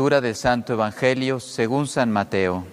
Lectura 0.00 0.22
del 0.22 0.34
Santo 0.34 0.72
Evangelio 0.72 1.40
según 1.40 1.86
San 1.86 2.10
Mateo. 2.10 2.64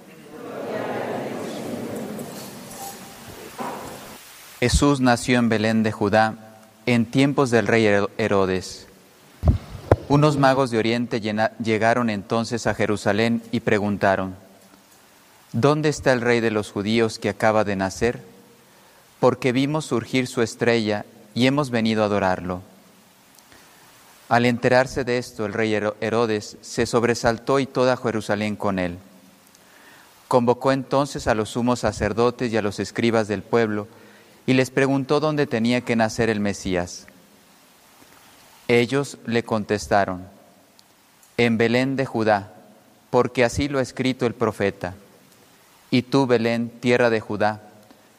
Jesús 4.61 5.01
nació 5.01 5.37
en 5.37 5.49
Belén 5.49 5.83
de 5.83 5.91
Judá 5.91 6.35
en 6.85 7.05
tiempos 7.05 7.51
del 7.51 7.67
rey 7.67 7.85
Herodes. 8.17 8.87
Unos 10.07 10.37
magos 10.37 10.71
de 10.71 10.77
Oriente 10.77 11.19
llegaron 11.19 12.09
entonces 12.09 12.65
a 12.65 12.73
Jerusalén 12.73 13.43
y 13.51 13.59
preguntaron, 13.59 14.33
¿Dónde 15.51 15.89
está 15.89 16.13
el 16.13 16.21
rey 16.21 16.39
de 16.39 16.51
los 16.51 16.71
judíos 16.71 17.19
que 17.19 17.27
acaba 17.27 17.65
de 17.65 17.75
nacer? 17.75 18.23
Porque 19.19 19.51
vimos 19.51 19.83
surgir 19.83 20.27
su 20.27 20.41
estrella 20.41 21.03
y 21.35 21.47
hemos 21.47 21.71
venido 21.71 22.03
a 22.03 22.05
adorarlo. 22.05 22.61
Al 24.29 24.45
enterarse 24.45 25.05
de 25.05 25.17
esto, 25.17 25.45
el 25.45 25.53
rey 25.53 25.73
Herodes 25.73 26.57
se 26.61 26.85
sobresaltó 26.85 27.59
y 27.59 27.65
toda 27.65 27.95
Jerusalén 27.95 28.57
con 28.57 28.77
él. 28.77 28.97
Convocó 30.27 30.73
entonces 30.73 31.27
a 31.27 31.35
los 31.35 31.49
sumos 31.49 31.79
sacerdotes 31.79 32.51
y 32.51 32.57
a 32.57 32.61
los 32.61 32.81
escribas 32.81 33.29
del 33.29 33.41
pueblo 33.41 33.87
y 34.45 34.53
les 34.53 34.69
preguntó 34.69 35.21
dónde 35.21 35.47
tenía 35.47 35.81
que 35.81 35.95
nacer 35.95 36.29
el 36.29 36.41
Mesías. 36.41 37.07
Ellos 38.67 39.17
le 39.25 39.43
contestaron, 39.43 40.27
en 41.37 41.57
Belén 41.57 41.95
de 41.95 42.05
Judá, 42.05 42.51
porque 43.09 43.45
así 43.45 43.69
lo 43.69 43.79
ha 43.79 43.81
escrito 43.81 44.25
el 44.25 44.33
profeta. 44.33 44.95
Y 45.89 46.01
tú, 46.01 46.27
Belén, 46.27 46.69
tierra 46.69 47.09
de 47.09 47.21
Judá, 47.21 47.61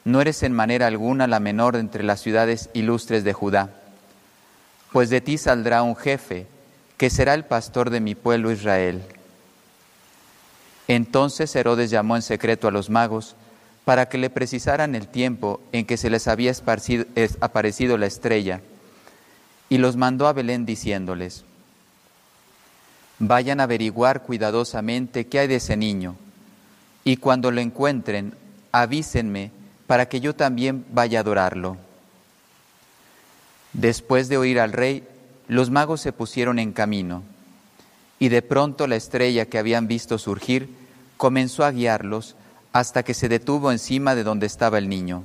no 0.07 0.23
eres 0.23 0.43
en 0.43 0.55
manera 0.55 0.87
alguna 0.87 1.27
la 1.27 1.39
menor 1.39 1.77
entre 1.77 2.03
las 2.03 2.23
ciudades 2.23 2.71
ilustres 2.73 3.25
de 3.25 3.35
Judá 3.35 3.78
pues 4.93 5.11
de 5.11 5.21
ti 5.21 5.39
saldrá 5.39 5.83
un 5.83 5.97
jefe 5.97 6.47
que 6.97 7.11
será 7.11 7.35
el 7.35 7.45
pastor 7.45 7.91
de 7.91 8.01
mi 8.01 8.15
pueblo 8.15 8.51
Israel. 8.51 9.03
Entonces 10.89 11.55
Herodes 11.55 11.91
llamó 11.91 12.17
en 12.17 12.23
secreto 12.23 12.67
a 12.67 12.71
los 12.71 12.91
magos 12.91 13.37
para 13.85 14.09
que 14.09 14.19
le 14.19 14.31
precisaran 14.31 14.95
el 14.95 15.09
tiempo 15.09 15.61
en 15.73 15.87
que 15.87 15.97
se 15.97 16.11
les 16.11 16.29
había 16.29 16.53
aparecido 17.41 17.97
la 17.97 18.07
estrella, 18.07 18.61
y 19.71 19.79
los 19.79 19.97
mandó 19.97 20.27
a 20.27 20.33
Belén 20.33 20.67
diciéndoles, 20.67 21.45
vayan 23.19 23.61
a 23.61 23.65
averiguar 23.65 24.23
cuidadosamente 24.23 25.27
qué 25.27 25.41
hay 25.41 25.49
de 25.49 25.57
ese 25.57 25.77
niño, 25.77 26.17
y 27.05 27.17
cuando 27.17 27.51
lo 27.51 27.61
encuentren, 27.61 28.35
avísenme 28.73 29.53
para 29.87 30.07
que 30.07 30.21
yo 30.21 30.35
también 30.35 30.85
vaya 30.91 31.21
a 31.21 31.23
adorarlo. 31.23 31.79
Después 33.79 34.29
de 34.29 34.37
oír 34.37 34.59
al 34.59 34.73
rey, 34.73 35.07
los 35.47 35.71
magos 35.71 36.01
se 36.01 36.13
pusieron 36.13 36.59
en 36.59 36.73
camino, 36.73 37.23
y 38.19 38.29
de 38.29 38.43
pronto 38.43 38.89
la 38.89 38.97
estrella 38.97 39.47
que 39.47 39.57
habían 39.57 39.87
visto 39.87 40.19
surgir 40.19 40.69
comenzó 41.17 41.65
a 41.65 41.71
guiarlos 41.71 42.35
hasta 42.73 43.05
que 43.05 43.15
se 43.15 43.29
detuvo 43.29 43.71
encima 43.71 44.17
de 44.17 44.25
donde 44.25 44.47
estaba 44.47 44.79
el 44.79 44.89
niño. 44.89 45.23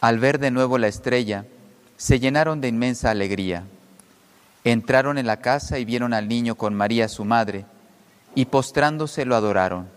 Al 0.00 0.20
ver 0.20 0.38
de 0.38 0.52
nuevo 0.52 0.78
la 0.78 0.86
estrella, 0.86 1.44
se 1.96 2.20
llenaron 2.20 2.60
de 2.60 2.68
inmensa 2.68 3.10
alegría. 3.10 3.64
Entraron 4.62 5.18
en 5.18 5.26
la 5.26 5.40
casa 5.40 5.80
y 5.80 5.84
vieron 5.84 6.14
al 6.14 6.28
niño 6.28 6.54
con 6.54 6.72
María 6.72 7.08
su 7.08 7.24
madre, 7.24 7.64
y 8.36 8.44
postrándose 8.44 9.24
lo 9.24 9.34
adoraron. 9.34 9.88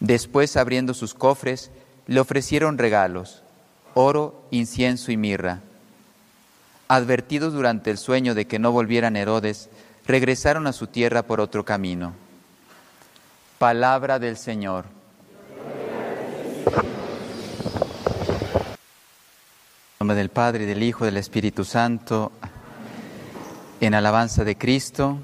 Después, 0.00 0.58
abriendo 0.58 0.92
sus 0.92 1.14
cofres, 1.14 1.70
le 2.06 2.20
ofrecieron 2.20 2.76
regalos 2.76 3.42
oro, 3.94 4.44
incienso 4.50 5.12
y 5.12 5.16
mirra. 5.16 5.60
Advertidos 6.88 7.52
durante 7.52 7.90
el 7.90 7.98
sueño 7.98 8.34
de 8.34 8.46
que 8.46 8.58
no 8.58 8.72
volvieran 8.72 9.16
Herodes, 9.16 9.70
regresaron 10.06 10.66
a 10.66 10.72
su 10.72 10.86
tierra 10.86 11.22
por 11.22 11.40
otro 11.40 11.64
camino. 11.64 12.14
Palabra 13.58 14.18
del 14.18 14.36
Señor. 14.36 14.86
En 20.00 20.06
nombre 20.06 20.16
del 20.16 20.30
Padre, 20.30 20.66
del 20.66 20.82
Hijo, 20.82 21.04
del 21.04 21.18
Espíritu 21.18 21.64
Santo, 21.64 22.32
en 23.80 23.94
alabanza 23.94 24.44
de 24.44 24.56
Cristo. 24.56 25.18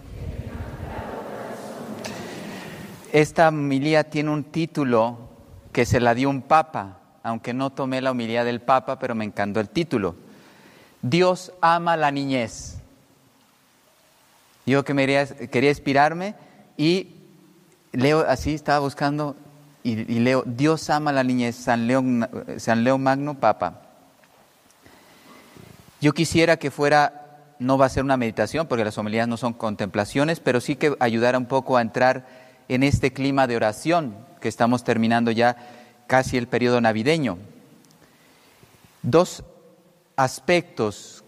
Esta 3.13 3.49
homilía 3.49 4.05
tiene 4.05 4.31
un 4.31 4.45
título 4.45 5.19
que 5.73 5.87
se 5.87 6.01
la 6.01 6.15
dio 6.15 6.29
un 6.29 6.43
papa, 6.43 7.01
aunque 7.27 7.53
no 7.53 7.71
tomé 7.71 8.01
la 8.01 8.13
humildad 8.13 8.45
del 8.45 8.61
Papa, 8.61 9.01
pero 9.01 9.17
me 9.17 9.25
encantó 9.25 9.59
el 9.59 9.69
título. 9.69 10.15
Dios 11.03 11.53
ama 11.61 11.97
la 11.97 12.13
niñez. 12.13 12.77
Yo 14.65 14.85
que 14.85 14.95
quería, 15.51 15.71
inspirarme 15.71 16.37
y 16.77 17.17
leo 17.91 18.25
así, 18.29 18.55
estaba 18.55 18.79
buscando 18.79 19.35
y, 19.83 19.97
leo, 19.97 20.45
Dios 20.47 20.89
ama 20.89 21.11
la 21.11 21.25
niñez, 21.25 21.57
San 21.57 21.89
León, 21.89 22.29
San 22.59 22.85
León 22.85 23.03
Magno, 23.03 23.35
Papa. 23.35 23.83
Yo 26.01 26.15
quisiera 26.15 26.59
que 26.59 26.71
fuera, 26.71 27.55
no 27.59 27.77
va 27.77 27.87
a 27.87 27.89
ser 27.89 28.05
una 28.05 28.17
meditación, 28.17 28.69
porque 28.69 28.85
las 28.85 28.99
homilías 28.99 29.27
no 29.27 29.37
son 29.37 29.53
contemplaciones, 29.53 30.39
pero 30.39 30.61
sí 30.61 30.77
que 30.77 30.95
ayudara 31.01 31.39
un 31.39 31.47
poco 31.47 31.77
a 31.77 31.83
entrar 31.83 32.25
en 32.69 32.85
este 32.85 33.13
clima 33.13 33.49
de 33.49 33.57
oración 33.57 34.15
que 34.41 34.49
estamos 34.49 34.85
terminando 34.85 35.33
ya 35.33 35.57
casi 36.07 36.37
el 36.37 36.47
periodo 36.47 36.81
navideño. 36.81 37.39
Dos 39.03 39.45
aspectos. 40.17 41.25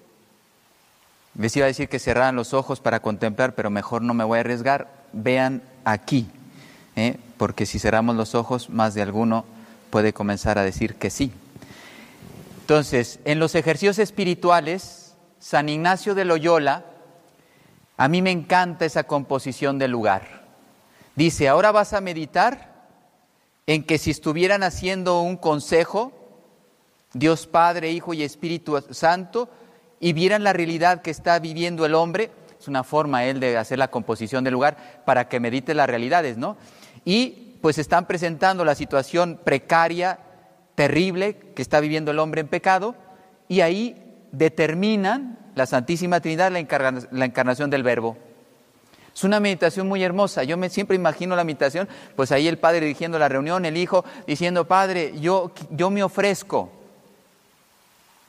Les 1.36 1.56
iba 1.56 1.64
a 1.64 1.68
decir 1.68 1.88
que 1.88 1.98
cerraran 1.98 2.36
los 2.36 2.54
ojos 2.54 2.80
para 2.80 3.00
contemplar, 3.00 3.54
pero 3.54 3.70
mejor 3.70 4.02
no 4.02 4.14
me 4.14 4.24
voy 4.24 4.38
a 4.38 4.40
arriesgar. 4.40 4.88
Vean 5.12 5.62
aquí, 5.84 6.28
¿eh? 6.96 7.18
porque 7.36 7.66
si 7.66 7.78
cerramos 7.78 8.16
los 8.16 8.34
ojos, 8.34 8.70
más 8.70 8.94
de 8.94 9.02
alguno 9.02 9.44
puede 9.90 10.12
comenzar 10.12 10.58
a 10.58 10.62
decir 10.62 10.96
que 10.96 11.10
sí. 11.10 11.32
Entonces, 12.60 13.20
en 13.24 13.38
los 13.38 13.54
ejercicios 13.54 13.98
espirituales, 13.98 15.14
San 15.38 15.68
Ignacio 15.68 16.14
de 16.14 16.24
Loyola, 16.24 16.84
a 17.96 18.08
mí 18.08 18.20
me 18.20 18.30
encanta 18.30 18.84
esa 18.84 19.04
composición 19.04 19.78
del 19.78 19.92
lugar. 19.92 20.44
Dice, 21.16 21.48
ahora 21.48 21.72
vas 21.72 21.94
a 21.94 22.00
meditar 22.00 22.67
en 23.68 23.84
que 23.84 23.98
si 23.98 24.10
estuvieran 24.10 24.62
haciendo 24.62 25.20
un 25.20 25.36
consejo, 25.36 26.10
Dios 27.12 27.46
Padre, 27.46 27.92
Hijo 27.92 28.14
y 28.14 28.22
Espíritu 28.22 28.82
Santo, 28.92 29.50
y 30.00 30.14
vieran 30.14 30.42
la 30.42 30.54
realidad 30.54 31.02
que 31.02 31.10
está 31.10 31.38
viviendo 31.38 31.84
el 31.84 31.94
hombre, 31.94 32.30
es 32.58 32.66
una 32.66 32.82
forma 32.82 33.26
él 33.26 33.40
de 33.40 33.58
hacer 33.58 33.78
la 33.78 33.90
composición 33.90 34.42
del 34.42 34.54
lugar 34.54 35.02
para 35.04 35.28
que 35.28 35.38
medite 35.38 35.74
las 35.74 35.86
realidades, 35.86 36.38
¿no? 36.38 36.56
Y 37.04 37.58
pues 37.60 37.76
están 37.76 38.06
presentando 38.06 38.64
la 38.64 38.74
situación 38.74 39.38
precaria, 39.44 40.18
terrible 40.74 41.36
que 41.54 41.60
está 41.60 41.80
viviendo 41.80 42.10
el 42.10 42.20
hombre 42.20 42.40
en 42.40 42.48
pecado, 42.48 42.94
y 43.48 43.60
ahí 43.60 44.02
determinan 44.32 45.38
la 45.54 45.66
Santísima 45.66 46.20
Trinidad 46.20 46.50
la 46.50 47.24
encarnación 47.26 47.68
del 47.68 47.82
Verbo. 47.82 48.16
Es 49.18 49.24
una 49.24 49.40
meditación 49.40 49.88
muy 49.88 50.00
hermosa. 50.04 50.44
Yo 50.44 50.56
siempre 50.68 50.94
imagino 50.94 51.34
la 51.34 51.42
meditación, 51.42 51.88
pues 52.14 52.30
ahí 52.30 52.46
el 52.46 52.56
padre 52.56 52.82
dirigiendo 52.82 53.18
la 53.18 53.28
reunión, 53.28 53.64
el 53.64 53.76
hijo 53.76 54.04
diciendo, 54.28 54.68
padre, 54.68 55.12
yo, 55.18 55.50
yo 55.72 55.90
me 55.90 56.04
ofrezco 56.04 56.70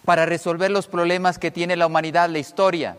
para 0.04 0.26
resolver 0.26 0.72
los 0.72 0.88
problemas 0.88 1.38
que 1.38 1.52
tiene 1.52 1.76
la 1.76 1.86
humanidad, 1.86 2.28
la 2.28 2.40
historia. 2.40 2.98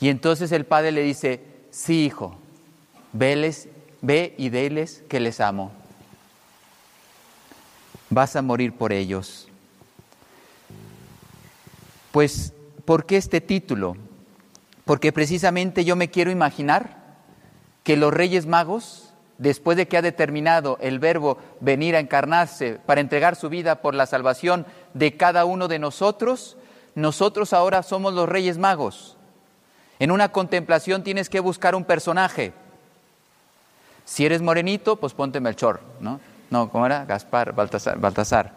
Y 0.00 0.08
entonces 0.08 0.50
el 0.50 0.66
padre 0.66 0.90
le 0.90 1.02
dice, 1.02 1.40
sí, 1.70 2.06
hijo, 2.06 2.36
veles, 3.12 3.68
ve 4.00 4.34
y 4.38 4.48
deles 4.48 5.04
que 5.08 5.20
les 5.20 5.38
amo. 5.38 5.70
Vas 8.08 8.34
a 8.34 8.42
morir 8.42 8.72
por 8.72 8.92
ellos. 8.92 9.46
Pues, 12.10 12.54
¿por 12.84 13.06
qué 13.06 13.18
este 13.18 13.40
título? 13.40 14.09
Porque 14.90 15.12
precisamente 15.12 15.84
yo 15.84 15.94
me 15.94 16.10
quiero 16.10 16.32
imaginar 16.32 16.96
que 17.84 17.96
los 17.96 18.12
reyes 18.12 18.46
magos, 18.46 19.14
después 19.38 19.76
de 19.76 19.86
que 19.86 19.96
ha 19.96 20.02
determinado 20.02 20.78
el 20.80 20.98
verbo 20.98 21.38
venir 21.60 21.94
a 21.94 22.00
encarnarse 22.00 22.80
para 22.86 23.00
entregar 23.00 23.36
su 23.36 23.48
vida 23.48 23.82
por 23.82 23.94
la 23.94 24.06
salvación 24.06 24.66
de 24.92 25.16
cada 25.16 25.44
uno 25.44 25.68
de 25.68 25.78
nosotros, 25.78 26.56
nosotros 26.96 27.52
ahora 27.52 27.84
somos 27.84 28.14
los 28.14 28.28
reyes 28.28 28.58
magos. 28.58 29.16
En 30.00 30.10
una 30.10 30.32
contemplación 30.32 31.04
tienes 31.04 31.30
que 31.30 31.38
buscar 31.38 31.76
un 31.76 31.84
personaje. 31.84 32.52
Si 34.04 34.26
eres 34.26 34.42
morenito, 34.42 34.96
pues 34.96 35.14
ponte 35.14 35.38
Melchor, 35.38 35.82
¿no? 36.00 36.18
No, 36.50 36.68
¿cómo 36.68 36.84
era? 36.84 37.04
Gaspar, 37.04 37.54
Baltasar. 37.54 37.96
Baltasar. 38.00 38.54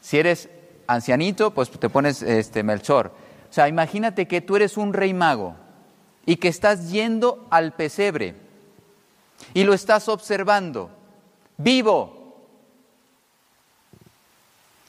Si 0.00 0.18
eres 0.18 0.48
ancianito, 0.86 1.50
pues 1.50 1.70
te 1.70 1.90
pones 1.90 2.22
este, 2.22 2.62
Melchor. 2.62 3.27
O 3.50 3.52
sea, 3.52 3.68
imagínate 3.68 4.26
que 4.28 4.40
tú 4.40 4.56
eres 4.56 4.76
un 4.76 4.92
rey 4.92 5.14
mago 5.14 5.56
y 6.26 6.36
que 6.36 6.48
estás 6.48 6.90
yendo 6.90 7.46
al 7.50 7.72
pesebre 7.72 8.34
y 9.54 9.64
lo 9.64 9.72
estás 9.72 10.08
observando, 10.08 10.90
vivo. 11.56 12.36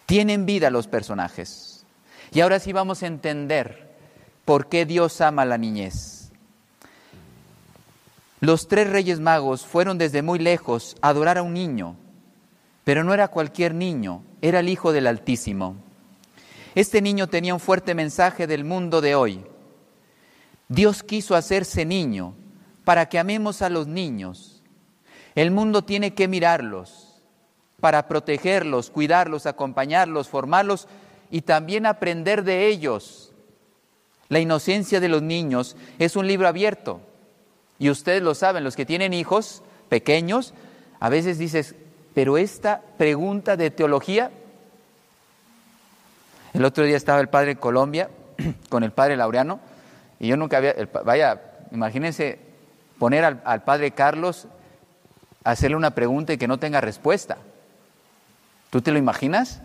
Tienen 0.05 0.45
vida 0.45 0.69
los 0.69 0.87
personajes. 0.87 1.85
Y 2.31 2.41
ahora 2.41 2.59
sí 2.59 2.73
vamos 2.73 3.03
a 3.03 3.07
entender 3.07 3.95
por 4.45 4.67
qué 4.67 4.85
Dios 4.85 5.21
ama 5.21 5.45
la 5.45 5.57
niñez. 5.57 6.31
Los 8.41 8.67
tres 8.67 8.89
reyes 8.89 9.19
magos 9.19 9.65
fueron 9.65 9.97
desde 9.97 10.21
muy 10.21 10.39
lejos 10.39 10.95
a 11.01 11.09
adorar 11.09 11.37
a 11.37 11.43
un 11.43 11.53
niño, 11.53 11.95
pero 12.83 13.03
no 13.03 13.13
era 13.13 13.27
cualquier 13.27 13.75
niño, 13.75 14.23
era 14.41 14.61
el 14.61 14.69
Hijo 14.69 14.91
del 14.91 15.07
Altísimo. 15.07 15.75
Este 16.75 17.01
niño 17.01 17.27
tenía 17.27 17.53
un 17.53 17.59
fuerte 17.59 17.95
mensaje 17.95 18.47
del 18.47 18.63
mundo 18.63 19.01
de 19.01 19.15
hoy. 19.15 19.43
Dios 20.67 21.01
quiso 21.01 21.35
hacerse 21.35 21.85
niño 21.85 22.35
para 22.83 23.09
que 23.09 23.19
amemos 23.19 23.61
a 23.61 23.69
los 23.69 23.87
niños. 23.87 24.61
El 25.35 25.51
mundo 25.51 25.83
tiene 25.83 26.13
que 26.13 26.27
mirarlos 26.27 27.21
para 27.79 28.07
protegerlos, 28.07 28.89
cuidarlos, 28.89 29.45
acompañarlos, 29.45 30.27
formarlos 30.27 30.87
y 31.31 31.41
también 31.41 31.85
aprender 31.85 32.43
de 32.43 32.67
ellos. 32.67 33.31
La 34.27 34.39
inocencia 34.39 34.99
de 34.99 35.09
los 35.09 35.21
niños 35.21 35.75
es 35.97 36.15
un 36.15 36.27
libro 36.27 36.47
abierto. 36.47 37.01
Y 37.79 37.89
ustedes 37.89 38.21
lo 38.21 38.35
saben, 38.35 38.63
los 38.63 38.75
que 38.75 38.85
tienen 38.85 39.13
hijos 39.13 39.63
pequeños, 39.87 40.53
a 40.99 41.09
veces 41.09 41.39
dices, 41.39 41.75
pero 42.13 42.37
esta 42.37 42.81
pregunta 42.97 43.55
de 43.55 43.71
teología, 43.71 44.31
el 46.59 46.65
otro 46.65 46.83
día 46.83 46.97
estaba 46.97 47.21
el 47.21 47.29
padre 47.29 47.51
en 47.51 47.57
Colombia 47.57 48.09
con 48.69 48.83
el 48.83 48.91
padre 48.91 49.15
Laureano, 49.15 49.61
y 50.19 50.27
yo 50.27 50.35
nunca 50.35 50.57
había, 50.57 50.75
vaya, 51.05 51.41
imagínense 51.71 52.37
poner 52.97 53.23
al, 53.23 53.41
al 53.45 53.63
padre 53.63 53.91
Carlos 53.91 54.45
hacerle 55.45 55.77
una 55.77 55.91
pregunta 55.91 56.33
y 56.33 56.37
que 56.37 56.49
no 56.49 56.59
tenga 56.59 56.81
respuesta. 56.81 57.37
¿Tú 58.69 58.81
te 58.81 58.91
lo 58.91 58.97
imaginas? 58.97 59.61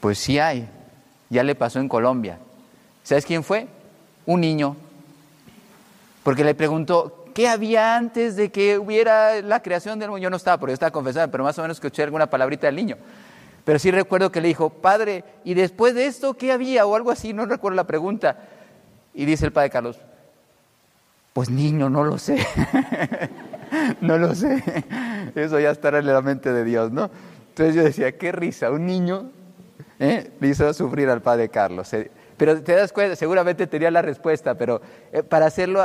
Pues 0.00 0.18
sí 0.18 0.38
hay. 0.38 0.66
Ya 1.28 1.42
le 1.42 1.54
pasó 1.54 1.80
en 1.80 1.88
Colombia. 1.88 2.38
¿Sabes 3.02 3.26
quién 3.26 3.44
fue? 3.44 3.68
Un 4.24 4.40
niño. 4.40 4.74
Porque 6.22 6.44
le 6.44 6.54
preguntó, 6.54 7.26
¿qué 7.34 7.46
había 7.46 7.94
antes 7.94 8.36
de 8.36 8.50
que 8.50 8.78
hubiera 8.78 9.42
la 9.42 9.60
creación 9.60 9.98
del 9.98 10.08
mundo? 10.08 10.22
Yo 10.22 10.30
no 10.30 10.36
estaba, 10.36 10.56
porque 10.56 10.70
yo 10.70 10.74
estaba 10.74 10.92
confesando, 10.92 11.30
pero 11.30 11.44
más 11.44 11.58
o 11.58 11.62
menos 11.62 11.76
escuché 11.76 12.02
alguna 12.02 12.30
palabrita 12.30 12.68
del 12.68 12.76
niño. 12.76 12.96
Pero 13.64 13.78
sí 13.78 13.90
recuerdo 13.90 14.32
que 14.32 14.40
le 14.40 14.48
dijo, 14.48 14.70
padre, 14.70 15.24
¿y 15.44 15.54
después 15.54 15.94
de 15.94 16.06
esto 16.06 16.34
qué 16.34 16.52
había? 16.52 16.84
O 16.86 16.96
algo 16.96 17.10
así, 17.10 17.32
no 17.32 17.46
recuerdo 17.46 17.76
la 17.76 17.86
pregunta. 17.86 18.38
Y 19.14 19.24
dice 19.24 19.46
el 19.46 19.52
padre 19.52 19.70
Carlos, 19.70 20.00
pues 21.32 21.48
niño, 21.48 21.88
no 21.88 22.04
lo 22.04 22.18
sé. 22.18 22.44
no 24.00 24.18
lo 24.18 24.34
sé. 24.34 24.62
Eso 25.34 25.60
ya 25.60 25.70
estará 25.70 25.98
en 25.98 26.06
la 26.06 26.20
mente 26.20 26.52
de 26.52 26.64
Dios, 26.64 26.90
¿no? 26.90 27.10
Entonces 27.48 27.74
yo 27.74 27.84
decía, 27.84 28.16
qué 28.18 28.32
risa, 28.32 28.70
un 28.70 28.86
niño 28.86 29.30
¿eh? 29.98 30.30
le 30.40 30.48
hizo 30.48 30.72
sufrir 30.74 31.08
al 31.08 31.22
padre 31.22 31.48
Carlos. 31.48 31.92
Eh, 31.94 32.10
pero 32.36 32.60
te 32.62 32.74
das 32.74 32.92
cuenta, 32.92 33.14
seguramente 33.14 33.66
tenía 33.66 33.90
la 33.90 34.02
respuesta, 34.02 34.54
pero 34.56 34.80
eh, 35.12 35.22
para 35.22 35.46
hacerlo 35.46 35.84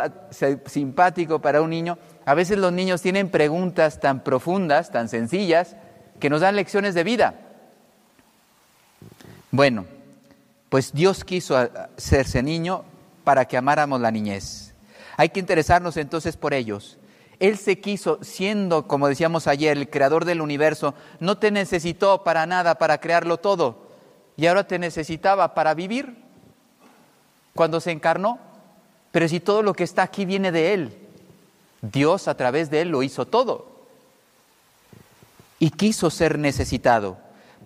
simpático 0.65 1.39
para 1.39 1.62
un 1.62 1.69
niño, 1.69 2.00
a 2.25 2.33
veces 2.33 2.57
los 2.57 2.73
niños 2.73 3.01
tienen 3.01 3.30
preguntas 3.30 4.00
tan 4.00 4.23
profundas, 4.23 4.91
tan 4.91 5.07
sencillas, 5.07 5.75
que 6.19 6.30
nos 6.30 6.41
dan 6.41 6.56
lecciones 6.56 6.95
de 6.95 7.03
vida. 7.03 7.35
Bueno, 9.51 9.85
pues 10.69 10.94
Dios 10.94 11.23
quiso 11.23 11.57
hacerse 11.57 12.44
niño 12.44 12.83
para 13.23 13.45
que 13.45 13.57
amáramos 13.57 14.01
la 14.01 14.11
niñez. 14.11 14.73
Hay 15.15 15.29
que 15.29 15.39
interesarnos 15.39 15.97
entonces 15.97 16.38
por 16.38 16.53
ellos. 16.53 16.97
Él 17.39 17.57
se 17.57 17.79
quiso, 17.79 18.19
siendo, 18.21 18.88
como 18.88 19.07
decíamos 19.07 19.47
ayer, 19.47 19.77
el 19.77 19.89
creador 19.89 20.25
del 20.25 20.41
universo, 20.41 20.95
no 21.19 21.38
te 21.38 21.51
necesitó 21.51 22.23
para 22.23 22.45
nada, 22.45 22.75
para 22.75 22.99
crearlo 22.99 23.38
todo, 23.38 23.88
y 24.35 24.47
ahora 24.47 24.67
te 24.67 24.79
necesitaba 24.79 25.53
para 25.53 25.73
vivir 25.73 26.15
cuando 27.53 27.79
se 27.79 27.91
encarnó. 27.91 28.39
Pero 29.11 29.27
si 29.27 29.39
todo 29.39 29.63
lo 29.63 29.73
que 29.73 29.83
está 29.83 30.03
aquí 30.03 30.25
viene 30.25 30.51
de 30.51 30.73
Él, 30.73 30.97
Dios 31.81 32.27
a 32.27 32.35
través 32.35 32.69
de 32.69 32.81
Él 32.81 32.89
lo 32.89 33.03
hizo 33.03 33.25
todo. 33.25 33.77
Y 35.59 35.71
quiso 35.71 36.09
ser 36.09 36.38
necesitado, 36.38 37.17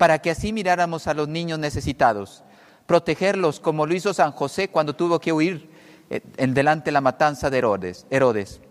para 0.01 0.18
que 0.18 0.31
así 0.31 0.51
miráramos 0.51 1.06
a 1.06 1.13
los 1.13 1.27
niños 1.27 1.59
necesitados, 1.59 2.44
protegerlos 2.88 3.59
como 3.59 3.86
lo 3.86 3.94
hizo 3.94 4.15
San 4.15 4.31
José 4.31 4.68
cuando 4.69 4.95
tuvo 4.95 5.19
que 5.19 5.31
huir 5.31 5.69
eh, 6.09 6.21
en 6.38 6.56
delante 6.56 6.86
de 6.86 6.94
la 6.94 7.01
matanza 7.01 7.51
de 7.51 7.59
Herodes. 7.59 8.07
Herodes 8.09 8.62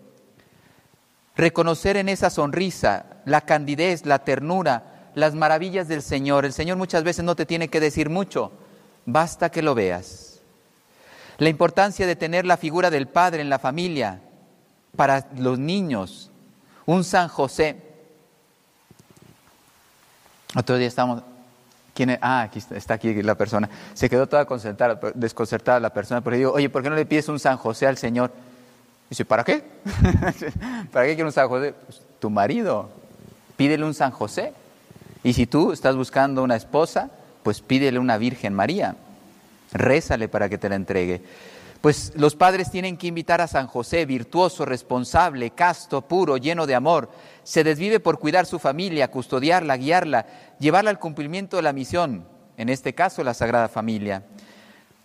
reconocer 1.37 1.95
en 1.95 2.09
esa 2.09 2.29
sonrisa 2.29 3.05
la 3.23 3.39
candidez, 3.39 4.05
la 4.05 4.25
ternura, 4.25 5.11
las 5.15 5.33
maravillas 5.33 5.87
del 5.87 6.01
Señor. 6.01 6.43
El 6.43 6.51
Señor 6.51 6.75
muchas 6.75 7.05
veces 7.05 7.23
no 7.23 7.37
te 7.37 7.45
tiene 7.45 7.69
que 7.69 7.79
decir 7.79 8.09
mucho, 8.09 8.51
basta 9.05 9.49
que 9.49 9.61
lo 9.61 9.73
veas. 9.73 10.41
La 11.37 11.47
importancia 11.47 12.05
de 12.05 12.17
tener 12.17 12.45
la 12.45 12.57
figura 12.57 12.89
del 12.89 13.07
Padre 13.07 13.41
en 13.41 13.49
la 13.49 13.57
familia 13.57 14.19
para 14.97 15.29
los 15.37 15.57
niños, 15.57 16.29
un 16.85 17.05
San 17.05 17.29
José. 17.29 17.90
Otro 20.55 20.77
día 20.77 20.87
estamos, 20.87 21.23
¿quién 21.93 22.17
Ah, 22.21 22.41
aquí 22.41 22.59
está, 22.59 22.93
aquí 22.95 23.21
la 23.21 23.35
persona. 23.35 23.69
Se 23.93 24.09
quedó 24.09 24.27
toda 24.27 24.45
desconcertada 25.15 25.79
la 25.79 25.91
persona, 25.91 26.21
pero 26.21 26.35
digo, 26.35 26.51
oye, 26.51 26.69
¿por 26.69 26.83
qué 26.83 26.89
no 26.89 26.95
le 26.95 27.05
pides 27.05 27.29
un 27.29 27.39
San 27.39 27.57
José 27.57 27.87
al 27.87 27.97
Señor? 27.97 28.31
Dice, 29.09 29.25
¿para 29.25 29.43
qué? 29.43 29.63
¿Para 30.91 31.05
qué 31.05 31.15
quiere 31.15 31.25
un 31.25 31.31
San 31.31 31.47
José? 31.47 31.73
Pues, 31.85 32.01
tu 32.19 32.29
marido, 32.29 32.89
pídele 33.57 33.85
un 33.85 33.93
San 33.93 34.11
José. 34.11 34.53
Y 35.23 35.33
si 35.33 35.47
tú 35.47 35.71
estás 35.71 35.95
buscando 35.95 36.43
una 36.43 36.55
esposa, 36.55 37.09
pues 37.43 37.61
pídele 37.61 37.99
una 37.99 38.17
Virgen 38.17 38.53
María. 38.53 38.95
Rézale 39.73 40.27
para 40.27 40.49
que 40.49 40.57
te 40.57 40.69
la 40.69 40.75
entregue. 40.75 41.21
Pues 41.81 42.13
los 42.15 42.35
padres 42.35 42.69
tienen 42.69 42.95
que 42.95 43.07
invitar 43.07 43.41
a 43.41 43.47
San 43.47 43.65
José, 43.65 44.05
virtuoso, 44.05 44.65
responsable, 44.65 45.49
casto, 45.49 46.03
puro, 46.03 46.37
lleno 46.37 46.67
de 46.67 46.75
amor. 46.75 47.09
Se 47.41 47.63
desvive 47.63 47.99
por 47.99 48.19
cuidar 48.19 48.45
su 48.45 48.59
familia, 48.59 49.09
custodiarla, 49.09 49.77
guiarla, 49.77 50.27
llevarla 50.59 50.91
al 50.91 50.99
cumplimiento 50.99 51.57
de 51.57 51.63
la 51.63 51.73
misión, 51.73 52.27
en 52.57 52.69
este 52.69 52.93
caso 52.93 53.23
la 53.23 53.33
Sagrada 53.33 53.67
Familia. 53.67 54.25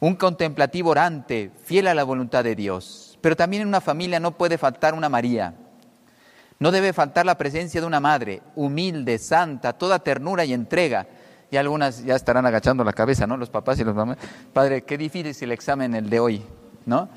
Un 0.00 0.16
contemplativo 0.16 0.90
orante, 0.90 1.50
fiel 1.64 1.87
a 1.87 1.95
la 1.95 2.04
voluntad 2.04 2.45
de 2.45 2.54
Dios. 2.54 3.18
Pero 3.23 3.37
también 3.37 3.62
en 3.62 3.68
una 3.68 3.80
familia 3.80 4.21
no 4.21 4.37
puede 4.37 4.59
faltar 4.59 4.92
una 4.92 5.09
María. 5.09 5.54
No 6.59 6.71
debe 6.71 6.92
faltar 6.92 7.25
la 7.25 7.38
presencia 7.38 7.80
de 7.80 7.87
una 7.87 8.00
madre, 8.00 8.42
humilde, 8.54 9.18
santa, 9.18 9.73
toda 9.73 9.99
ternura 9.99 10.45
y 10.45 10.52
entrega. 10.52 11.06
Y 11.50 11.56
algunas 11.56 12.04
ya 12.04 12.16
estarán 12.16 12.45
agachando 12.45 12.85
la 12.85 12.92
cabeza, 12.92 13.26
¿no? 13.26 13.37
Los 13.37 13.50
papás 13.50 13.78
y 13.78 13.85
los 13.85 13.95
mamás. 13.95 14.18
Padre, 14.52 14.83
qué 14.83 14.99
difícil 14.99 15.35
el 15.40 15.52
examen 15.52 15.95
el 15.95 16.11
de 16.11 16.21
hoy, 16.21 16.42
¿no? 16.87 17.09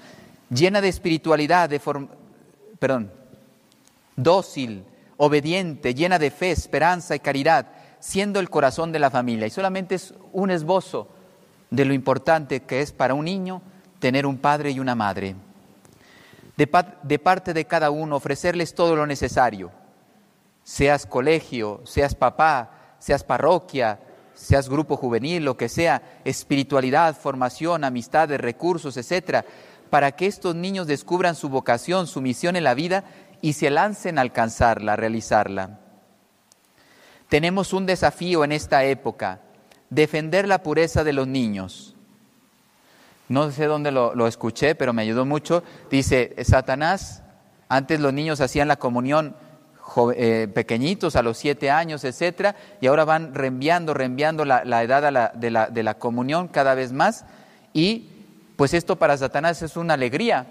Llena 0.50 0.82
de 0.82 0.90
espiritualidad, 0.90 1.70
de 1.70 1.82
perdón, 2.80 3.12
dócil, 4.16 4.84
obediente, 5.18 5.94
llena 5.94 6.20
de 6.20 6.32
fe, 6.32 6.52
esperanza 6.52 7.16
y 7.16 7.20
caridad, 7.20 7.68
siendo 8.00 8.40
el 8.40 8.50
corazón 8.50 8.92
de 8.92 9.00
la 9.00 9.10
familia. 9.10 9.48
Y 9.48 9.52
solamente 9.52 9.96
es 9.96 10.14
un 10.34 10.52
esbozo 10.52 11.08
de 11.70 11.86
lo 11.86 11.94
importante 11.94 12.64
que 12.64 12.82
es 12.82 12.92
para 12.92 13.14
un 13.14 13.26
niño 13.26 13.62
tener 14.00 14.26
un 14.26 14.38
padre 14.38 14.72
y 14.72 14.80
una 14.80 14.96
madre 14.96 15.36
de, 17.04 17.20
parte 17.20 17.54
de 17.54 17.66
cada 17.66 17.90
uno, 17.90 18.18
ofrecerles 18.18 18.76
todo 18.76 18.94
lo 18.96 19.08
necesario. 19.08 19.72
Seas 20.64 21.06
colegio, 21.06 21.82
seas 21.86 22.16
papá, 22.16 22.72
seas 23.00 23.24
parroquia, 23.24 23.98
seas 24.40 24.70
grupo 24.70 24.98
juvenil, 24.98 25.44
lo 25.44 25.58
que 25.58 25.70
sea, 25.70 26.02
espiritualidad, 26.24 27.18
formación, 27.18 27.84
amistades, 27.84 28.40
recursos, 28.40 28.98
etcétera, 28.98 29.46
para 29.90 30.12
que 30.14 30.28
estos 30.28 30.56
niños 30.56 30.88
descubran 30.88 31.36
su 31.36 31.50
vocación, 31.50 32.08
su 32.08 32.22
misión 32.22 32.56
en 32.56 32.64
la 32.64 32.74
vida 32.74 33.04
y 33.42 33.54
se 33.54 33.70
lancen 33.70 34.18
a 34.18 34.22
alcanzarla, 34.22 34.94
a 34.94 34.96
realizarla. 34.96 35.80
Tenemos 37.28 37.74
un 37.74 37.86
desafío 37.86 38.44
en 38.44 38.52
esta 38.52 38.84
época, 38.84 39.42
defender 39.90 40.48
la 40.48 40.64
pureza 40.64 41.04
de 41.04 41.14
los 41.14 41.28
niños 41.28 41.96
no 43.30 43.52
sé 43.52 43.66
dónde 43.66 43.92
lo, 43.92 44.28
escuché, 44.28 44.74
pero 44.74 44.92
me 44.92 45.04
ayudó 45.04 45.24
mucho. 45.24 45.64
Dice, 45.92 46.36
Satanás, 46.44 47.24
antes 47.70 48.00
los 48.00 48.12
niños 48.12 48.42
hacían 48.42 48.68
la 48.68 48.78
comunión 48.78 49.36
eh, 50.16 50.48
pequeñitos, 50.54 51.16
a 51.16 51.22
los 51.22 51.38
siete 51.38 51.70
años, 51.70 52.04
etcétera, 52.04 52.56
y 52.82 52.88
ahora 52.88 53.06
van 53.06 53.34
reenviando, 53.34 53.94
reenviando 53.94 54.46
la, 54.46 54.62
edad 54.84 55.34
de, 55.34 55.52
la, 55.52 55.68
de 55.68 55.84
la 55.84 55.94
comunión 55.96 56.48
cada 56.48 56.76
vez 56.76 56.92
más, 56.92 57.26
y 57.74 58.10
pues 58.56 58.74
esto 58.74 58.98
para 58.98 59.18
Satanás 59.18 59.62
es 59.62 59.78
una 59.78 59.94
alegría. 59.94 60.48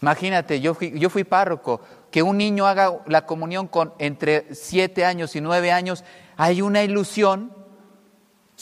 Imagínate, 0.00 0.60
yo 0.60 0.74
fui, 0.74 0.98
yo 0.98 1.10
fui 1.10 1.24
párroco, 1.24 1.80
que 2.10 2.22
un 2.22 2.36
niño 2.36 2.66
haga 2.66 2.92
la 3.06 3.24
comunión 3.24 3.68
con 3.68 3.94
entre 3.98 4.54
siete 4.54 5.04
años 5.04 5.36
y 5.36 5.40
nueve 5.40 5.72
años, 5.72 6.04
hay 6.36 6.60
una 6.60 6.82
ilusión 6.82 7.52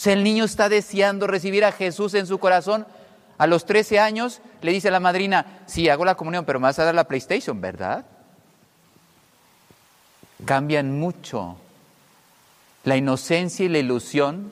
si 0.01 0.09
el 0.09 0.23
niño 0.23 0.45
está 0.45 0.67
deseando 0.67 1.27
recibir 1.27 1.63
a 1.63 1.71
Jesús 1.71 2.15
en 2.15 2.25
su 2.25 2.39
corazón, 2.39 2.87
a 3.37 3.45
los 3.47 3.65
13 3.65 3.99
años 3.99 4.41
le 4.61 4.71
dice 4.71 4.87
a 4.87 4.91
la 4.91 4.99
madrina, 4.99 5.61
sí, 5.67 5.89
hago 5.89 6.05
la 6.05 6.15
comunión, 6.15 6.45
pero 6.45 6.59
me 6.59 6.63
vas 6.63 6.79
a 6.79 6.85
dar 6.85 6.95
la 6.95 7.03
PlayStation, 7.03 7.61
¿verdad? 7.61 8.05
Cambian 10.45 10.99
mucho. 10.99 11.57
La 12.83 12.97
inocencia 12.97 13.65
y 13.65 13.69
la 13.69 13.79
ilusión 13.79 14.51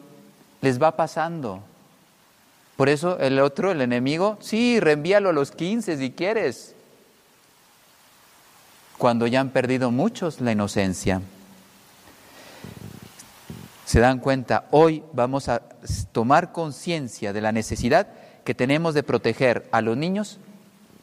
les 0.61 0.81
va 0.81 0.95
pasando. 0.95 1.61
Por 2.75 2.89
eso 2.89 3.19
el 3.19 3.39
otro, 3.39 3.71
el 3.71 3.81
enemigo, 3.81 4.37
sí, 4.39 4.79
reenvíalo 4.79 5.29
a 5.29 5.33
los 5.33 5.51
15 5.51 5.97
si 5.97 6.11
quieres. 6.11 6.75
Cuando 8.97 9.27
ya 9.27 9.41
han 9.41 9.49
perdido 9.49 9.91
muchos 9.91 10.39
la 10.39 10.51
inocencia. 10.51 11.21
Se 13.85 13.99
dan 13.99 14.19
cuenta, 14.19 14.65
hoy 14.71 15.03
vamos 15.13 15.49
a 15.49 15.63
tomar 16.11 16.51
conciencia 16.51 17.33
de 17.33 17.41
la 17.41 17.51
necesidad 17.51 18.07
que 18.43 18.53
tenemos 18.53 18.93
de 18.93 19.03
proteger 19.03 19.67
a 19.71 19.81
los 19.81 19.97
niños, 19.97 20.37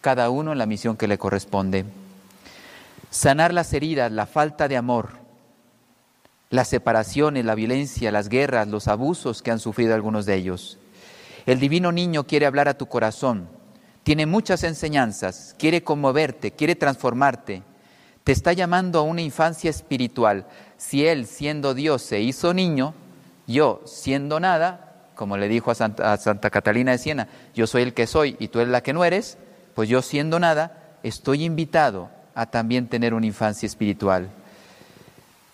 cada 0.00 0.30
uno 0.30 0.52
en 0.52 0.58
la 0.58 0.66
misión 0.66 0.96
que 0.96 1.08
le 1.08 1.18
corresponde. 1.18 1.84
Sanar 3.10 3.54
las 3.54 3.72
heridas, 3.72 4.12
la 4.12 4.26
falta 4.26 4.68
de 4.68 4.76
amor, 4.76 5.10
las 6.50 6.68
separaciones, 6.68 7.44
la 7.44 7.54
violencia, 7.54 8.12
las 8.12 8.28
guerras, 8.28 8.68
los 8.68 8.88
abusos 8.88 9.42
que 9.42 9.50
han 9.50 9.58
sufrido 9.58 9.94
algunos 9.94 10.26
de 10.26 10.34
ellos. 10.34 10.78
El 11.46 11.60
divino 11.60 11.92
niño 11.92 12.24
quiere 12.24 12.46
hablar 12.46 12.68
a 12.68 12.76
tu 12.78 12.86
corazón, 12.86 13.48
tiene 14.02 14.26
muchas 14.26 14.62
enseñanzas, 14.64 15.54
quiere 15.58 15.82
conmoverte, 15.82 16.52
quiere 16.52 16.76
transformarte, 16.76 17.62
te 18.24 18.32
está 18.32 18.52
llamando 18.52 18.98
a 18.98 19.02
una 19.02 19.22
infancia 19.22 19.70
espiritual. 19.70 20.46
Si 20.76 21.06
Él, 21.06 21.26
siendo 21.26 21.74
Dios, 21.74 22.02
se 22.02 22.20
hizo 22.20 22.52
niño, 22.52 22.94
yo, 23.46 23.82
siendo 23.84 24.40
nada, 24.40 25.10
como 25.14 25.36
le 25.36 25.48
dijo 25.48 25.70
a 25.70 25.74
Santa, 25.74 26.50
Catalina 26.50 26.92
de 26.92 26.98
Siena, 26.98 27.28
yo 27.54 27.66
soy 27.66 27.82
el 27.82 27.94
que 27.94 28.06
soy 28.06 28.36
y 28.38 28.48
tú 28.48 28.60
eres 28.60 28.70
la 28.70 28.82
que 28.82 28.92
no 28.92 29.04
eres, 29.04 29.38
pues 29.74 29.88
yo 29.88 30.02
siendo 30.02 30.38
nada, 30.38 30.98
estoy 31.02 31.44
invitado 31.44 32.10
a 32.36 32.46
también 32.46 32.86
tener 32.86 33.14
una 33.14 33.26
infancia 33.26 33.66
espiritual. 33.66 34.30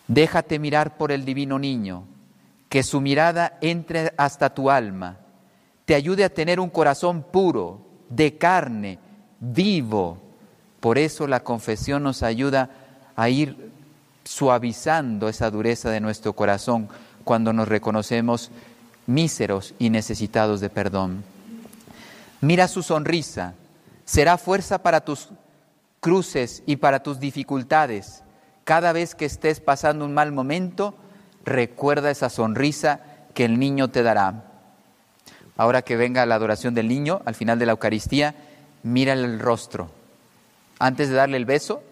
Déjate 0.08 0.58
mirar 0.58 0.98
por 0.98 1.12
el 1.12 1.24
divino 1.24 1.58
niño, 1.58 2.04
que 2.68 2.82
su 2.82 3.00
mirada 3.00 3.56
entre 3.62 4.12
hasta 4.18 4.52
tu 4.52 4.68
alma, 4.70 5.16
te 5.84 5.94
ayude 5.94 6.24
a 6.24 6.34
tener 6.34 6.60
un 6.60 6.68
corazón 6.68 7.22
puro, 7.22 7.80
de 8.08 8.36
carne, 8.36 8.98
vivo. 9.40 10.18
Por 10.80 10.98
eso 10.98 11.26
la 11.26 11.40
confesión 11.40 12.02
nos 12.02 12.22
ayuda 12.22 12.70
a 13.16 13.28
ir 13.28 13.70
suavizando 14.24 15.28
esa 15.28 15.50
dureza 15.50 15.90
de 15.90 16.00
nuestro 16.00 16.32
corazón 16.32 16.88
cuando 17.24 17.52
nos 17.52 17.68
reconocemos 17.68 18.50
míseros 19.06 19.74
y 19.78 19.90
necesitados 19.90 20.60
de 20.60 20.70
perdón. 20.70 21.24
Mira 22.40 22.68
su 22.68 22.82
sonrisa, 22.82 23.54
será 24.04 24.36
fuerza 24.36 24.82
para 24.82 25.00
tus 25.00 25.28
cruces 26.02 26.64
y 26.66 26.76
para 26.76 27.02
tus 27.02 27.20
dificultades. 27.20 28.24
Cada 28.64 28.92
vez 28.92 29.14
que 29.14 29.24
estés 29.24 29.60
pasando 29.60 30.04
un 30.04 30.12
mal 30.12 30.32
momento, 30.32 30.94
recuerda 31.44 32.10
esa 32.10 32.28
sonrisa 32.28 33.00
que 33.34 33.44
el 33.44 33.58
niño 33.58 33.88
te 33.88 34.02
dará. 34.02 34.50
Ahora 35.56 35.82
que 35.82 35.96
venga 35.96 36.26
la 36.26 36.34
adoración 36.34 36.74
del 36.74 36.88
niño, 36.88 37.22
al 37.24 37.36
final 37.36 37.58
de 37.58 37.66
la 37.66 37.72
Eucaristía, 37.72 38.34
mírale 38.82 39.24
el 39.24 39.38
rostro. 39.38 39.90
Antes 40.80 41.08
de 41.08 41.14
darle 41.14 41.36
el 41.36 41.44
beso, 41.44 41.84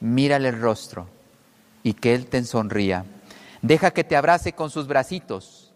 mírale 0.00 0.48
el 0.48 0.60
rostro 0.60 1.06
y 1.82 1.92
que 1.92 2.14
Él 2.14 2.26
te 2.26 2.42
sonría. 2.44 3.04
Deja 3.60 3.90
que 3.90 4.04
te 4.04 4.16
abrace 4.16 4.54
con 4.54 4.70
sus 4.70 4.86
bracitos, 4.86 5.74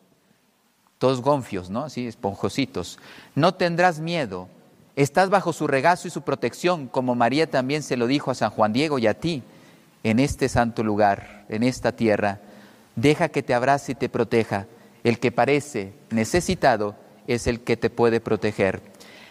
todos 0.97 1.21
gonfios, 1.21 1.69
¿no? 1.69 1.85
Así, 1.85 2.07
esponjositos. 2.07 2.99
No 3.35 3.55
tendrás 3.55 4.01
miedo. 4.01 4.49
Estás 4.95 5.31
bajo 5.31 5.53
su 5.53 5.67
regazo 5.67 6.07
y 6.07 6.11
su 6.11 6.23
protección, 6.23 6.87
como 6.87 7.15
María 7.15 7.51
también 7.51 7.83
se 7.83 7.97
lo 7.97 8.07
dijo 8.07 8.31
a 8.31 8.35
San 8.35 8.51
Juan 8.51 8.73
Diego 8.73 8.99
y 8.99 9.07
a 9.07 9.15
ti, 9.15 9.43
en 10.03 10.19
este 10.19 10.49
santo 10.49 10.83
lugar, 10.83 11.47
en 11.49 11.63
esta 11.63 11.93
tierra. 11.93 12.41
Deja 12.95 13.31
que 13.31 13.43
te 13.43 13.55
abrace 13.55 13.93
y 13.93 13.95
te 13.95 14.09
proteja. 14.11 14.67
El 15.03 15.19
que 15.19 15.33
parece 15.33 15.95
necesitado 16.11 16.95
es 17.27 17.47
el 17.47 17.61
que 17.61 17.77
te 17.77 17.89
puede 17.89 18.21
proteger. 18.21 18.83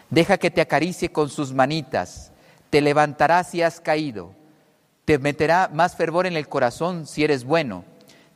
Deja 0.10 0.38
que 0.38 0.52
te 0.52 0.62
acaricie 0.62 1.10
con 1.10 1.30
sus 1.30 1.54
manitas. 1.54 2.32
Te 2.70 2.82
levantará 2.82 3.44
si 3.44 3.62
has 3.62 3.80
caído. 3.80 4.34
Te 5.06 5.20
meterá 5.20 5.70
más 5.74 5.96
fervor 5.96 6.26
en 6.26 6.38
el 6.38 6.48
corazón 6.48 7.06
si 7.06 7.24
eres 7.24 7.44
bueno. 7.44 7.86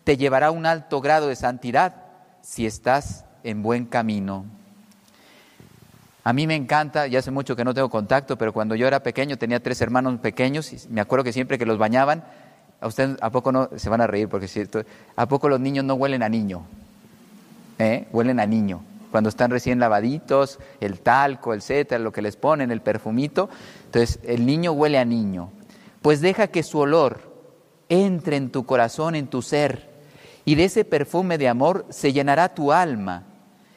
Te 0.04 0.16
llevará 0.18 0.48
a 0.48 0.52
un 0.52 0.66
alto 0.66 1.02
grado 1.02 1.28
de 1.28 1.36
santidad 1.36 2.04
si 2.42 2.66
estás 2.66 3.26
en 3.44 3.64
buen 3.64 3.86
camino. 3.86 4.46
A 6.26 6.34
mí 6.34 6.48
me 6.48 6.56
encanta, 6.56 7.06
ya 7.06 7.20
hace 7.20 7.30
mucho 7.30 7.56
que 7.56 7.64
no 7.64 7.76
tengo 7.76 7.88
contacto, 7.90 8.36
pero 8.36 8.52
cuando 8.52 8.74
yo 8.74 8.88
era 8.88 9.04
pequeño 9.04 9.38
tenía 9.38 9.62
tres 9.62 9.80
hermanos 9.80 10.20
pequeños 10.20 10.74
y 10.74 10.90
me 10.90 11.00
acuerdo 11.00 11.24
que 11.24 11.32
siempre 11.32 11.60
que 11.60 11.68
los 11.68 11.78
bañaban, 11.78 12.24
a 12.82 12.88
ustedes 12.88 13.16
a 13.22 13.30
poco 13.30 13.52
no 13.52 13.70
se 13.76 13.90
van 13.90 14.02
a 14.02 14.08
reír 14.08 14.28
porque 14.28 14.48
cierto, 14.48 14.82
a 15.16 15.28
poco 15.28 15.48
los 15.50 15.60
niños 15.60 15.86
no 15.86 15.94
huelen 15.94 16.24
a 16.24 16.30
niño. 16.30 16.66
¿eh? 17.78 18.08
huelen 18.12 18.40
a 18.40 18.48
niño. 18.48 18.82
Cuando 19.12 19.30
están 19.30 19.52
recién 19.52 19.80
lavaditos, 19.80 20.60
el 20.82 21.00
talco, 21.00 21.54
etcétera, 21.54 22.04
lo 22.04 22.12
que 22.12 22.24
les 22.24 22.36
ponen, 22.36 22.72
el 22.72 22.82
perfumito, 22.82 23.48
entonces 23.86 24.20
el 24.24 24.48
niño 24.48 24.72
huele 24.72 24.98
a 24.98 25.06
niño. 25.06 25.52
Pues 26.02 26.22
deja 26.22 26.48
que 26.48 26.64
su 26.64 26.80
olor 26.80 27.22
entre 27.88 28.36
en 28.36 28.50
tu 28.50 28.66
corazón, 28.66 29.14
en 29.14 29.28
tu 29.28 29.44
ser, 29.44 29.94
y 30.44 30.56
de 30.56 30.66
ese 30.66 30.86
perfume 30.86 31.38
de 31.38 31.48
amor 31.48 31.86
se 31.90 32.14
llenará 32.14 32.56
tu 32.56 32.72
alma. 32.72 33.24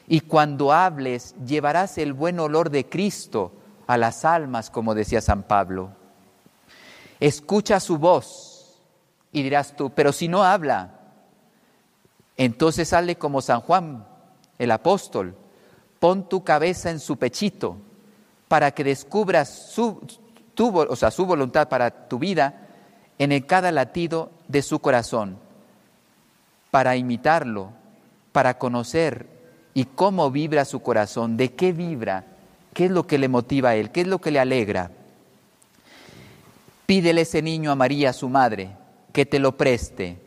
Y 0.08 0.20
cuando 0.20 0.72
hables, 0.72 1.34
llevarás 1.44 1.98
el 1.98 2.14
buen 2.14 2.40
olor 2.40 2.70
de 2.70 2.88
Cristo 2.88 3.52
a 3.86 3.98
las 3.98 4.24
almas, 4.24 4.70
como 4.70 4.94
decía 4.94 5.20
San 5.20 5.42
Pablo. 5.42 5.90
Escucha 7.20 7.78
su 7.78 7.98
voz 7.98 8.80
y 9.32 9.42
dirás 9.42 9.76
tú, 9.76 9.90
pero 9.90 10.12
si 10.12 10.28
no 10.28 10.44
habla, 10.44 10.94
entonces 12.38 12.88
sale 12.88 13.16
como 13.16 13.42
San 13.42 13.60
Juan, 13.60 14.06
el 14.58 14.70
apóstol, 14.70 15.34
pon 16.00 16.28
tu 16.28 16.42
cabeza 16.42 16.90
en 16.90 17.00
su 17.00 17.16
pechito 17.16 17.76
para 18.46 18.70
que 18.70 18.84
descubras 18.84 19.48
su, 19.48 20.00
o 20.56 20.96
sea, 20.96 21.10
su 21.10 21.26
voluntad 21.26 21.68
para 21.68 22.08
tu 22.08 22.18
vida 22.18 22.66
en 23.18 23.38
cada 23.42 23.72
latido 23.72 24.30
de 24.46 24.62
su 24.62 24.78
corazón, 24.78 25.38
para 26.70 26.96
imitarlo, 26.96 27.72
para 28.32 28.58
conocer 28.58 29.37
y 29.78 29.84
cómo 29.84 30.30
vibra 30.30 30.64
su 30.64 30.80
corazón, 30.80 31.36
de 31.36 31.54
qué 31.54 31.72
vibra, 31.72 32.24
qué 32.74 32.86
es 32.86 32.90
lo 32.90 33.06
que 33.06 33.18
le 33.18 33.28
motiva 33.28 33.70
a 33.70 33.74
él, 33.76 33.90
qué 33.90 34.00
es 34.00 34.06
lo 34.08 34.20
que 34.20 34.32
le 34.32 34.40
alegra. 34.40 34.90
Pídele 36.86 37.20
ese 37.20 37.42
niño 37.42 37.70
a 37.70 37.76
María, 37.76 38.12
su 38.12 38.28
madre, 38.28 38.70
que 39.12 39.24
te 39.24 39.38
lo 39.38 39.56
preste 39.56 40.18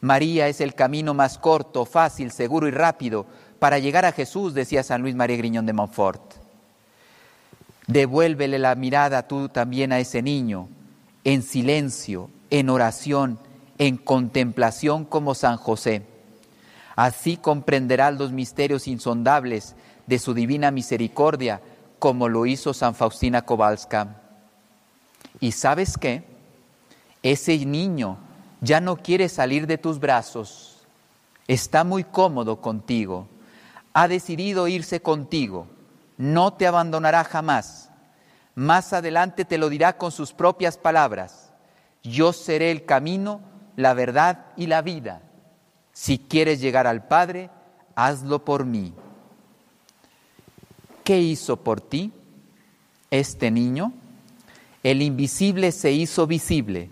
María 0.00 0.48
es 0.48 0.60
el 0.60 0.74
camino 0.74 1.12
más 1.12 1.38
corto, 1.38 1.84
fácil, 1.84 2.32
seguro 2.32 2.66
y 2.66 2.70
rápido 2.70 3.26
para 3.58 3.78
llegar 3.78 4.06
a 4.06 4.12
Jesús, 4.12 4.54
decía 4.54 4.82
San 4.82 5.02
Luis 5.02 5.14
María 5.14 5.36
Griñón 5.36 5.66
de 5.66 5.74
Montfort. 5.74 6.22
Devuélvele 7.86 8.58
la 8.58 8.74
mirada 8.74 9.28
tú 9.28 9.50
también 9.50 9.92
a 9.92 9.98
ese 9.98 10.22
niño, 10.22 10.68
en 11.24 11.42
silencio, 11.42 12.30
en 12.48 12.70
oración, 12.70 13.38
en 13.76 13.98
contemplación 13.98 15.04
como 15.04 15.34
San 15.34 15.58
José. 15.58 16.02
Así 17.00 17.38
comprenderás 17.38 18.18
los 18.18 18.30
misterios 18.30 18.86
insondables 18.86 19.74
de 20.06 20.18
su 20.18 20.34
divina 20.34 20.70
misericordia, 20.70 21.62
como 21.98 22.28
lo 22.28 22.44
hizo 22.44 22.74
San 22.74 22.94
Faustina 22.94 23.40
Kowalska. 23.40 24.20
¿Y 25.40 25.52
sabes 25.52 25.96
qué? 25.96 26.24
Ese 27.22 27.56
niño 27.64 28.18
ya 28.60 28.82
no 28.82 28.98
quiere 28.98 29.30
salir 29.30 29.66
de 29.66 29.78
tus 29.78 29.98
brazos, 29.98 30.76
está 31.48 31.84
muy 31.84 32.04
cómodo 32.04 32.60
contigo, 32.60 33.28
ha 33.94 34.06
decidido 34.06 34.68
irse 34.68 35.00
contigo, 35.00 35.68
no 36.18 36.52
te 36.52 36.66
abandonará 36.66 37.24
jamás. 37.24 37.88
Más 38.54 38.92
adelante 38.92 39.46
te 39.46 39.56
lo 39.56 39.70
dirá 39.70 39.96
con 39.96 40.12
sus 40.12 40.34
propias 40.34 40.76
palabras. 40.76 41.50
Yo 42.02 42.34
seré 42.34 42.70
el 42.70 42.84
camino, 42.84 43.40
la 43.76 43.94
verdad 43.94 44.48
y 44.54 44.66
la 44.66 44.82
vida. 44.82 45.22
Si 46.00 46.18
quieres 46.18 46.60
llegar 46.60 46.86
al 46.86 47.06
Padre, 47.06 47.50
hazlo 47.94 48.44
por 48.44 48.64
mí. 48.64 48.94
¿Qué 51.04 51.20
hizo 51.20 51.58
por 51.58 51.80
ti 51.80 52.12
este 53.10 53.50
niño? 53.50 53.92
El 54.82 55.02
invisible 55.02 55.72
se 55.72 55.92
hizo 55.92 56.26
visible 56.26 56.90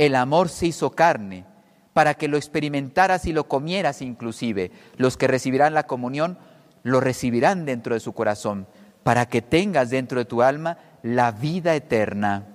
el 0.00 0.14
amor 0.14 0.48
se 0.48 0.64
hizo 0.64 0.92
carne 0.92 1.44
para 1.92 2.14
que 2.14 2.26
lo 2.26 2.38
experimentaras 2.38 3.26
y 3.26 3.34
lo 3.34 3.48
comieras 3.48 4.00
inclusive. 4.00 4.72
Los 4.96 5.18
que 5.18 5.26
recibirán 5.26 5.74
la 5.74 5.86
comunión 5.86 6.38
lo 6.84 7.00
recibirán 7.00 7.66
dentro 7.66 7.92
de 7.92 8.00
su 8.00 8.14
corazón, 8.14 8.66
para 9.02 9.26
que 9.26 9.42
tengas 9.42 9.90
dentro 9.90 10.18
de 10.18 10.24
tu 10.24 10.40
alma 10.40 10.78
la 11.02 11.32
vida 11.32 11.74
eterna. 11.74 12.46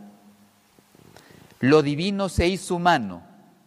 Lo 1.60 1.84
divino 1.84 2.30
se 2.30 2.48
hizo 2.48 2.78
humano, 2.78 3.22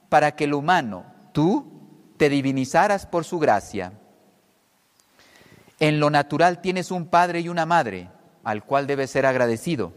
para 0.09 0.35
que 0.35 0.49
lo 0.49 0.59
humano, 0.59 1.05
tú, 1.31 1.68
te 2.19 2.29
divinizaras 2.29 3.07
por 3.07 3.25
su 3.25 3.39
gracia. 3.39 3.93
En 5.81 6.01
lo 6.01 6.11
natural 6.11 6.61
tienes 6.61 6.91
un 6.91 7.07
padre 7.07 7.41
y 7.41 7.49
una 7.49 7.65
madre, 7.65 8.11
al 8.45 8.65
cual 8.65 8.87
debes 8.87 9.11
ser 9.11 9.25
agradecido. 9.25 9.93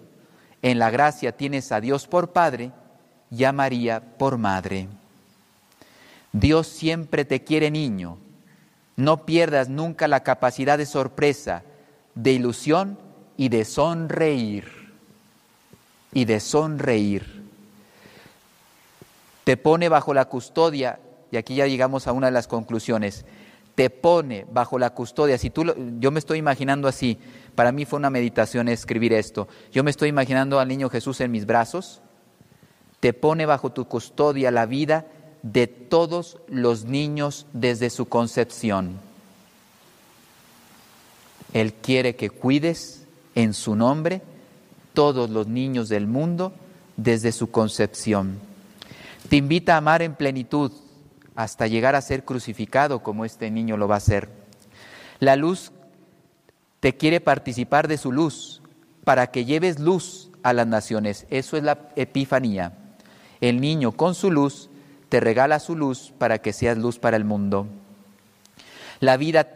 En 0.61 0.77
la 0.77 0.91
gracia 0.91 1.35
tienes 1.35 1.71
a 1.71 1.81
Dios 1.81 2.07
por 2.07 2.31
Padre 2.31 2.71
y 3.31 3.43
a 3.45 3.51
María 3.51 4.01
por 4.17 4.37
madre. 4.37 4.87
Dios 6.31 6.67
siempre 6.67 7.25
te 7.25 7.43
quiere 7.43 7.71
niño, 7.71 8.17
No 8.97 9.25
pierdas 9.25 9.69
nunca 9.69 10.07
la 10.07 10.21
capacidad 10.21 10.77
de 10.77 10.85
sorpresa, 10.85 11.63
de 12.13 12.33
ilusión 12.33 12.99
y 13.35 13.49
de 13.49 13.65
sonreír. 13.65 14.93
Y 16.13 16.25
de 16.25 16.39
sonreír. 16.39 17.41
Te 19.43 19.57
pone 19.57 19.89
bajo 19.89 20.13
la 20.13 20.25
custodia, 20.25 20.99
y 21.31 21.37
aquí 21.37 21.55
ya 21.55 21.67
llegamos 21.67 22.07
a 22.07 22.11
una 22.11 22.27
de 22.27 22.33
las 22.33 22.47
conclusiones, 22.47 23.25
te 23.75 23.89
pone 23.89 24.45
bajo 24.51 24.77
la 24.77 24.91
custodia. 24.91 25.37
Si 25.37 25.49
tú 25.49 25.73
yo 25.99 26.11
me 26.11 26.19
estoy 26.19 26.37
imaginando 26.37 26.87
así, 26.87 27.17
para 27.55 27.71
mí 27.71 27.85
fue 27.85 27.97
una 27.97 28.09
meditación 28.09 28.67
escribir 28.67 29.13
esto. 29.13 29.47
Yo 29.71 29.83
me 29.83 29.91
estoy 29.91 30.09
imaginando 30.09 30.59
al 30.59 30.67
niño 30.67 30.89
Jesús 30.89 31.21
en 31.21 31.31
mis 31.31 31.45
brazos, 31.45 32.01
te 32.99 33.13
pone 33.13 33.45
bajo 33.45 33.71
tu 33.71 33.85
custodia 33.85 34.51
la 34.51 34.65
vida 34.65 35.07
de 35.41 35.67
todos 35.67 36.37
los 36.47 36.85
niños 36.85 37.47
desde 37.53 37.89
su 37.89 38.07
concepción. 38.07 38.99
Él 41.53 41.73
quiere 41.73 42.15
que 42.15 42.29
cuides 42.29 43.05
en 43.35 43.53
su 43.53 43.75
nombre 43.75 44.21
todos 44.93 45.29
los 45.29 45.47
niños 45.47 45.89
del 45.89 46.07
mundo 46.07 46.53
desde 46.97 47.31
su 47.31 47.49
concepción. 47.49 48.39
Te 49.29 49.37
invita 49.37 49.75
a 49.75 49.77
amar 49.77 50.01
en 50.01 50.15
plenitud 50.15 50.71
hasta 51.35 51.67
llegar 51.67 51.95
a 51.95 52.01
ser 52.01 52.23
crucificado 52.25 53.03
como 53.03 53.25
este 53.25 53.49
niño 53.51 53.77
lo 53.77 53.87
va 53.87 53.97
a 53.97 54.01
ser. 54.01 54.29
La 55.19 55.35
luz 55.35 55.71
te 56.79 56.97
quiere 56.97 57.21
participar 57.21 57.87
de 57.87 57.97
su 57.97 58.11
luz 58.11 58.61
para 59.03 59.27
que 59.27 59.45
lleves 59.45 59.79
luz 59.79 60.29
a 60.43 60.53
las 60.53 60.67
naciones. 60.67 61.25
Eso 61.29 61.57
es 61.57 61.63
la 61.63 61.89
epifanía. 61.95 62.73
El 63.39 63.61
niño 63.61 63.91
con 63.91 64.15
su 64.15 64.31
luz 64.31 64.69
te 65.09 65.19
regala 65.19 65.59
su 65.59 65.75
luz 65.75 66.13
para 66.17 66.39
que 66.39 66.53
seas 66.53 66.77
luz 66.77 66.99
para 66.99 67.17
el 67.17 67.25
mundo. 67.25 67.67
La 68.99 69.17
vida 69.17 69.47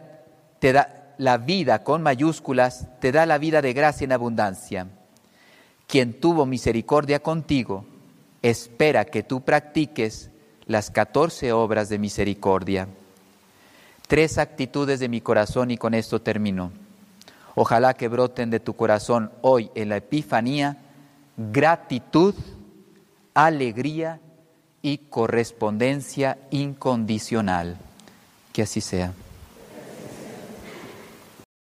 te 0.58 0.72
da 0.72 1.14
la 1.18 1.38
vida 1.38 1.82
con 1.82 2.02
mayúsculas, 2.02 2.88
te 3.00 3.12
da 3.12 3.26
la 3.26 3.38
vida 3.38 3.62
de 3.62 3.72
gracia 3.72 4.04
en 4.04 4.12
abundancia. 4.12 4.88
Quien 5.86 6.20
tuvo 6.20 6.46
misericordia 6.46 7.20
contigo, 7.20 7.86
espera 8.42 9.04
que 9.04 9.22
tú 9.22 9.42
practiques 9.42 10.30
las 10.66 10.90
catorce 10.90 11.52
obras 11.52 11.88
de 11.88 11.98
misericordia. 11.98 12.88
Tres 14.06 14.38
actitudes 14.38 15.00
de 15.00 15.08
mi 15.08 15.20
corazón 15.20 15.70
y 15.70 15.78
con 15.78 15.94
esto 15.94 16.20
termino. 16.20 16.72
Ojalá 17.54 17.94
que 17.94 18.08
broten 18.08 18.50
de 18.50 18.60
tu 18.60 18.74
corazón 18.74 19.30
hoy 19.42 19.70
en 19.74 19.88
la 19.88 19.96
Epifanía 19.96 20.78
gratitud, 21.36 22.34
alegría 23.34 24.20
y 24.82 24.98
correspondencia 24.98 26.38
incondicional. 26.50 27.76
Que 28.52 28.62
así 28.62 28.80
sea. 28.80 29.12